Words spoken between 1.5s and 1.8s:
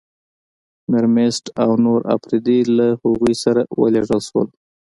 او